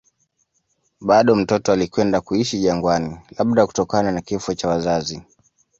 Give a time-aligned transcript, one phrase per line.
[1.01, 5.23] Bado mtoto alikwenda kuishi jangwani, labda kutokana na kifo cha wazazi.